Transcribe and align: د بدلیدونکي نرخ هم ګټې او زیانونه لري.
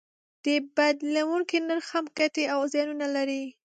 د 0.43 0.45
بدلیدونکي 0.75 1.57
نرخ 1.67 1.87
هم 1.95 2.05
ګټې 2.17 2.43
او 2.53 2.59
زیانونه 2.71 3.07
لري. 3.15 3.43